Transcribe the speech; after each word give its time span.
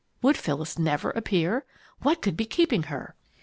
Would 0.23 0.35
Phyllis 0.35 0.79
never 0.79 1.11
appear? 1.11 1.63
What 2.01 2.23
could 2.23 2.35
be 2.35 2.45
keeping 2.45 2.81
her? 2.89 3.13